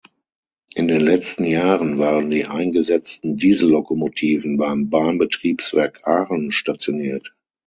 In 0.73 0.87
den 0.87 1.01
letzten 1.01 1.43
Jahren 1.43 1.99
waren 1.99 2.31
die 2.31 2.45
eingesetzten 2.47 3.37
Diesellokomotiven 3.37 4.57
beim 4.57 4.89
Bahnbetriebswerk 4.89 6.07
Aachen 6.07 6.51
stationiert. 6.51 7.35